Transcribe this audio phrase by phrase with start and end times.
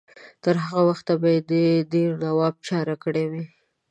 [0.43, 1.53] تر هغه وخته به یې د
[1.93, 3.45] دیر نواب چاره کړې وي.